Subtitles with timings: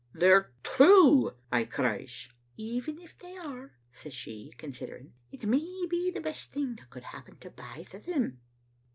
[0.15, 6.19] "'They're true,' I cries." 'Even if they are,' says she, considering, 'it may be the
[6.19, 8.41] best thing that could happen to baith o' them.